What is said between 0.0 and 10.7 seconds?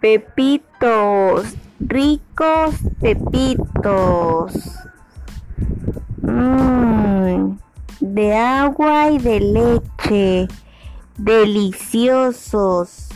Pepitos, ricos pepitos. Mmm, de agua y de leche,